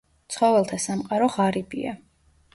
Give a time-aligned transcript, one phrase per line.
[0.35, 1.95] ცხოველთა სამყარო ღარიბია.